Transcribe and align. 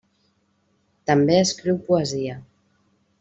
També 1.11 1.37
escriu 1.41 1.77
poesia. 1.91 2.39